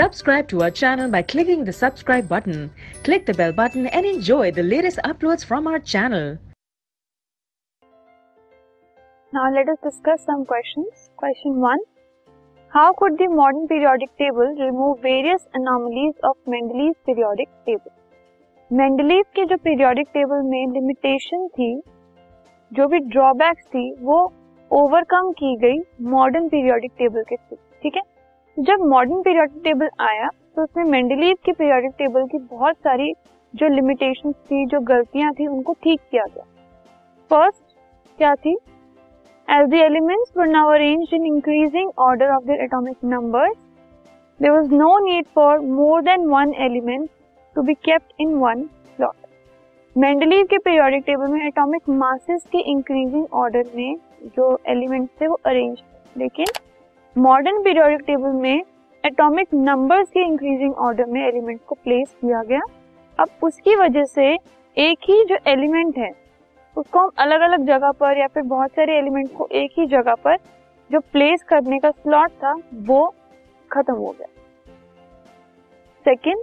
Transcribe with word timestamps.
Subscribe 0.00 0.48
to 0.48 0.62
our 0.62 0.70
channel 0.70 1.10
by 1.10 1.20
clicking 1.20 1.62
the 1.64 1.72
subscribe 1.74 2.26
button. 2.26 2.70
Click 3.04 3.26
the 3.26 3.34
bell 3.34 3.52
button 3.52 3.86
and 3.88 4.06
enjoy 4.06 4.50
the 4.50 4.62
latest 4.62 4.98
uploads 5.04 5.44
from 5.44 5.66
our 5.66 5.78
channel. 5.78 6.38
Now 9.32 9.52
let 9.52 9.68
us 9.68 9.76
discuss 9.82 10.24
some 10.24 10.46
questions. 10.46 11.10
Question 11.18 11.60
1. 11.60 11.78
How 12.72 12.94
could 12.94 13.18
the 13.18 13.28
modern 13.28 13.68
periodic 13.68 14.16
table 14.16 14.54
remove 14.58 15.02
various 15.02 15.46
anomalies 15.52 16.14
of 16.24 16.36
Mendeleev's 16.46 17.00
periodic 17.04 17.50
table? 17.66 17.92
Mendeleev 18.70 19.22
के 19.36 19.44
जो 19.50 19.56
periodic 19.62 20.08
table 20.14 20.42
में 20.48 20.72
limitation 20.72 21.46
थी 21.54 21.70
जो 22.72 22.86
भी 22.88 22.98
drawbacks 23.14 23.64
थी 23.74 23.82
वो 24.08 24.18
overcome 24.70 25.30
की 25.40 25.54
गई 25.64 25.78
मॉडर्न 26.10 26.48
पीरियोडिक 26.48 26.92
टेबल 26.98 27.22
के 27.28 27.36
थ्रू 27.36 27.56
ठीक 27.82 27.96
है 27.96 28.02
जब 28.60 28.80
मॉडर्न 28.86 29.20
पीरियोडिक 29.22 29.62
टेबल 29.64 29.88
आया 30.00 30.26
तो 30.56 30.62
उसमें 30.62 30.84
मेंडलीव 30.84 31.36
की 31.44 31.52
पीरियोडिक 31.52 31.92
टेबल 31.98 32.26
की 32.28 32.38
बहुत 32.40 32.76
सारी 32.76 33.12
जो 33.54 33.68
लिमिटेशन 33.68 34.32
थी, 34.32 34.66
जो 34.66 34.80
गलतियाँ 34.80 35.32
थी, 35.34 35.46
उनको 35.46 35.72
ठीक 35.84 36.00
किया 36.10 36.24
गया। 36.24 36.44
फ़र्स्ट 37.30 37.62
क्या 38.18 38.34
थी? 38.34 38.52
As 39.48 39.68
the 39.70 39.74
elements 39.76 40.36
were 40.38 40.46
now 40.46 40.72
arranged 40.72 41.14
in 41.14 41.26
increasing 41.26 41.90
order 41.98 42.34
of 42.34 42.44
their 42.44 42.62
atomic 42.64 42.96
numbers 43.04 43.56
there 44.40 44.52
was 44.52 44.72
no 44.72 44.96
need 45.04 45.26
for 45.34 45.58
more 45.60 46.02
than 46.02 46.26
one 46.28 46.54
element 46.64 47.08
to 47.56 47.62
be 47.62 47.74
kept 47.74 48.12
in 48.20 48.34
one 48.38 48.62
slot 48.96 49.16
Mendeleev 49.96 50.46
के 50.46 50.58
पीरियोडिक 50.58 51.04
टेबल 51.06 51.32
में 51.32 51.46
atomic 51.46 51.88
masses 51.98 52.44
के 52.52 52.70
increasing 52.70 53.26
order 53.34 53.70
में 53.76 53.96
जो 54.26 54.56
elements 54.68 55.20
थे, 55.20 55.26
वो 55.26 55.38
arrange 55.46 55.82
लेकिन 56.16 56.46
modern 57.16 57.62
periodic 57.62 58.00
table 58.00 58.32
में 58.32 58.62
atomic 59.04 59.54
numbers 59.54 60.08
के 60.08 60.24
इंक्रीजिंग 60.24 60.74
ऑर्डर 60.78 61.06
में 61.06 61.20
एलिमेंट 61.20 61.60
को 61.66 61.74
प्लेस 61.74 62.14
किया 62.20 62.42
गया। 62.42 62.60
अब 63.18 63.28
उसकी 63.42 63.74
वजह 63.76 64.04
से 64.04 64.26
एक 64.76 64.98
ही 65.04 65.24
जो 65.24 65.36
एलिमेंट 65.46 65.98
है, 65.98 66.10
उसको 66.76 66.98
हम 66.98 67.10
अलग 67.18 67.40
अलग 67.40 67.66
जगह 67.66 67.90
पर 67.90 68.18
या 68.18 68.26
फिर 68.26 68.42
बहुत 68.42 68.70
सारे 68.70 68.96
एलिमेंट 68.98 69.32
को 69.36 69.48
एक 69.52 69.70
ही 69.78 69.86
जगह 69.86 70.14
पर 70.14 70.36
जो 70.90 71.00
प्लेस 71.02 71.42
करने 71.42 71.78
का 71.78 71.90
स्लॉट 71.90 72.30
था, 72.34 72.52
वो 72.74 73.14
खत्म 73.70 73.94
हो 73.94 74.14
गया। 74.18 74.28
Second 76.06 76.42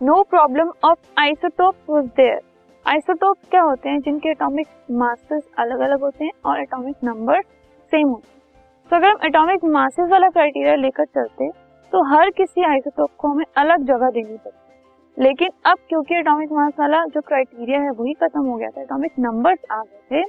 no 0.00 0.22
problem 0.22 0.72
of 0.84 0.98
isotope 1.18 1.74
was 1.90 2.06
there 2.16 2.40
isotope 2.86 3.36
क्या 3.50 3.62
होते 3.62 3.88
हैं? 3.88 4.00
जिनके 4.00 4.30
एटॉमिक 4.30 4.66
मासेस 4.90 5.42
अलग 5.58 5.80
अलग 5.80 6.00
होते 6.00 6.24
हैं 6.24 6.32
और 6.46 6.60
एटॉमिक 6.60 6.96
नंबर 7.04 7.40
सेम 7.40 8.08
होते 8.08 8.28
हैं। 8.28 8.36
तो 8.90 8.96
अगर 8.96 9.08
हम 9.08 9.26
एटॉमिक 9.26 9.64
मासेस 9.64 10.08
वाला 10.10 10.28
क्राइटेरिया 10.28 10.74
लेकर 10.74 11.04
चलते 11.04 11.48
तो 11.92 12.02
हर 12.04 12.30
किसी 12.30 12.62
आइसोटोप 12.64 13.10
को 13.18 13.28
हमें 13.28 13.44
अलग 13.56 13.84
जगह 13.86 14.10
देनी 14.10 14.36
पड़ती 14.36 15.22
लेकिन 15.22 15.50
अब 15.66 15.78
क्योंकि 15.88 16.14
एटॉमिक 16.14 16.52
मास 16.52 16.72
वाला 16.78 17.04
जो 17.04 17.20
क्राइटेरिया 17.20 17.80
है, 17.80 17.90
वही 17.90 18.12
खत्म 18.14 18.44
हो 18.46 18.56
गया 18.56 18.68
था 18.68 18.80
एटॉमिक 18.82 19.12
नंबर्स 19.18 19.58
आ 19.70 19.80
गए 19.82 20.00
थे 20.10 20.22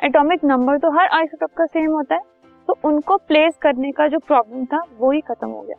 एटॉमिक 0.00 0.44
नंबर 0.44 0.78
तो 0.78 0.90
हर 0.98 1.08
आइसोटोप 1.18 1.50
का 1.58 1.66
सेम 1.66 1.90
होता 1.90 2.14
है 2.14 2.20
तो 2.68 2.76
उनको 2.84 3.16
प्लेस 3.28 3.56
करने 3.62 3.92
का 3.92 4.08
जो 4.08 4.18
प्रॉब्लम 4.26 4.64
था 4.64 4.82
वो 4.98 5.10
ही 5.10 5.20
खत्म 5.20 5.48
हो 5.48 5.62
गया 5.62 5.76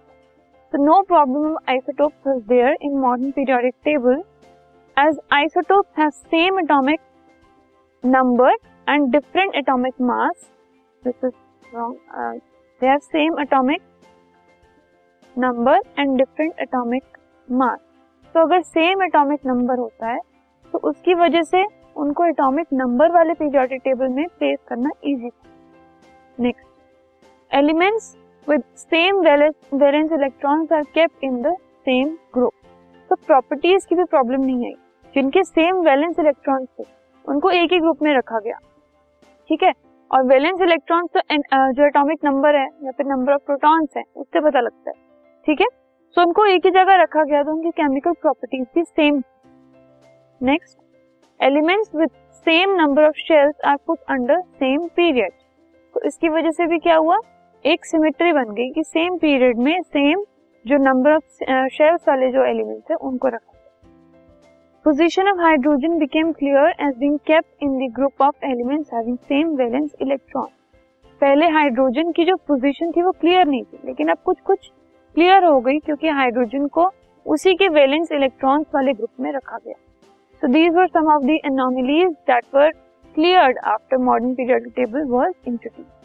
तो 0.73 0.83
no 0.85 1.01
problem 1.07 1.49
of 1.51 1.71
isotope 1.71 2.27
there 2.49 2.77
in 2.81 2.97
modern 2.97 3.31
periodic 3.31 3.75
table 3.85 4.21
as 4.97 5.19
isotope 5.33 5.99
have 5.99 6.09
same 6.09 6.59
atomic 6.59 6.99
number 8.03 8.55
and 8.87 9.11
different 9.11 9.55
atomic 9.55 10.01
mass 10.03 10.49
this 11.03 11.23
is 11.23 11.46
uh, 11.73 12.33
they 12.81 12.87
have 12.87 13.03
same 13.03 13.37
atomic 13.37 13.81
number 15.35 15.77
and 15.97 16.17
different 16.17 16.53
atomic 16.59 17.03
mass. 17.49 17.79
तो 18.35 18.41
अगर 18.41 18.61
same 18.61 19.03
atomic 19.03 19.45
number 19.45 19.79
होता 19.79 20.07
है 20.07 20.19
तो 20.73 20.79
उसकी 20.89 21.13
वजह 21.13 21.41
से 21.43 21.63
उनको 21.97 22.25
atomic 22.25 22.67
number 22.73 23.11
वाले 23.11 23.33
पीरियोडिक 23.33 23.81
टेबल 23.83 24.07
में 24.07 24.25
प्लेस 24.39 24.59
करना 24.67 24.89
easy 25.03 25.29
next 26.39 27.55
elements 27.55 28.15
with 28.47 28.63
same 28.77 29.19
valence 29.19 30.11
electrons 30.11 30.71
are 30.73 30.83
kept 30.93 31.23
in 31.23 31.41
the 31.41 31.55
same 31.85 32.17
group 32.33 32.53
तो 33.09 33.15
प्रॉपर्टीज़ 33.15 33.87
की 33.87 33.95
भी 33.95 34.03
प्रॉब्लम 34.03 34.41
नहीं 34.45 34.65
आई। 34.65 34.75
जिनके 35.15 35.43
सेम 35.43 35.81
वैलेंस 35.85 36.19
इलेक्ट्रॉन्स 36.19 36.67
थे 36.79 36.83
उनको 37.25 37.49
एक 37.51 37.73
ही 37.73 37.79
ग्रुप 37.79 38.01
में 38.03 38.13
रखा 38.17 38.39
गया। 38.39 38.57
ठीक 39.49 39.63
है? 39.63 39.71
और 40.11 40.23
वैलेंस 40.25 40.61
इलेक्ट्रॉन्स 40.61 41.09
तो 41.13 41.71
जो 41.73 41.85
एटॉमिक 41.85 42.19
नंबर 42.25 42.55
है, 42.55 42.67
या 42.83 42.91
फिर 42.91 43.05
नंबर 43.07 43.33
ऑफ़ 43.33 43.41
प्रोटॉन्स 43.45 43.97
है, 43.97 44.03
उससे 44.15 44.39
पता 44.41 44.59
लगता 44.59 44.89
है, 44.89 44.95
ठीक 45.47 45.61
है? 45.61 45.67
सो 46.17 46.21
उनको 46.21 46.45
एक 46.45 46.65
ही 46.65 46.71
जगह 46.71 47.01
रखा 47.01 47.23
गया 47.23 47.43
तो 47.43 47.51
उनकी 47.51 47.69
केमिकल 47.71 48.13
प्रॉपर्टीज़ 48.21 48.67
भी 48.75 48.83
same 48.83 49.21
next 50.41 50.77
elements 51.39 51.95
with 51.95 52.09
same 52.45 52.75
number 52.75 53.07
of 53.07 53.17
shells 53.19 53.55
are 53.65 53.75
put 53.87 53.99
under 54.09 54.39
same 54.39 54.87
period 54.95 55.31
तो 55.95 56.01
इसकी 56.07 56.29
वजह 56.29 56.51
से 56.51 56.67
भी 56.67 56.77
क्या 56.79 56.95
हुआ? 56.97 57.17
एक 57.65 57.85
सिमेट्री 57.85 58.31
बन 58.33 58.53
गई 58.53 58.69
कि 58.71 58.83
सेम 58.85 59.17
पीरियड 59.17 59.57
में 59.59 59.81
सेम 59.83 60.23
जो 60.65 60.77
नंबर 60.79 61.11
ऑफ़ 61.11 61.43
शेल्स 61.69 62.07
वाले 62.07 62.31
जो 62.31 62.43
एलिमेंट्स 62.45 62.91
है, 62.91 62.95
उनको 62.97 63.27
रखा। 63.27 63.56
Position 64.87 65.27
of 65.27 65.37
hydrogen 65.37 65.99
became 65.99 66.33
clear 66.33 66.73
as 66.79 66.95
being 66.95 67.19
kept 67.19 67.49
in 67.59 67.77
the 67.77 67.89
group 67.89 68.13
of 68.21 68.33
elements 68.41 68.89
having 68.89 69.17
same 69.27 69.49
valence 69.57 69.95
electron. 69.99 70.47
पहले 71.21 71.47
हाइड्रोजन 71.55 72.11
की 72.11 72.25
जो 72.25 72.35
पोजीशन 72.47 72.91
थी 72.91 73.01
वो 73.01 73.11
क्लियर 73.11 73.45
नहीं 73.47 73.63
थी, 73.63 73.79
लेकिन 73.85 74.09
अब 74.09 74.17
कुछ 74.25 74.39
कुछ 74.45 74.69
क्लियर 75.15 75.43
हो 75.43 75.59
गई 75.61 75.79
क्योंकि 75.79 76.07
हाइड्रोजन 76.19 76.67
को 76.77 76.89
उसी 77.25 77.53
के 77.55 77.67
वैलेंस 77.79 78.11
इलेक्ट्रॉन्स 78.11 78.67
वाले 78.75 78.93
ग्रुप 78.93 79.19
में 79.19 79.31
रखा 79.33 79.57
गया 79.57 79.75
so 80.41 80.53
these 80.53 80.73
were 80.75 80.87
some 80.87 81.11
of 81.15 81.25
the 81.25 81.37
anomalies 81.51 82.15
that 82.31 82.55
were 82.55 82.71
cleared 83.15 83.57
after 83.75 83.97
modern 84.05 84.33
periodic 84.35 84.73
table 84.75 85.05
was 85.09 85.33
introduced 85.47 85.96